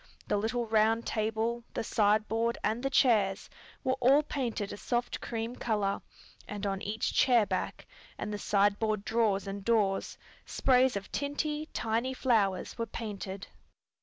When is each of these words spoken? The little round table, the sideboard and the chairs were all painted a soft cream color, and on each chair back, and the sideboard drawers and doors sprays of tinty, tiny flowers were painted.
The 0.27 0.35
little 0.37 0.65
round 0.65 1.05
table, 1.05 1.63
the 1.75 1.83
sideboard 1.83 2.57
and 2.63 2.81
the 2.81 2.89
chairs 2.89 3.51
were 3.83 3.93
all 3.99 4.23
painted 4.23 4.73
a 4.73 4.77
soft 4.77 5.21
cream 5.21 5.55
color, 5.55 6.01
and 6.47 6.65
on 6.65 6.81
each 6.81 7.13
chair 7.13 7.45
back, 7.45 7.85
and 8.17 8.33
the 8.33 8.39
sideboard 8.39 9.05
drawers 9.05 9.45
and 9.45 9.63
doors 9.63 10.17
sprays 10.43 10.95
of 10.95 11.11
tinty, 11.11 11.67
tiny 11.71 12.15
flowers 12.15 12.79
were 12.79 12.87
painted. 12.87 13.45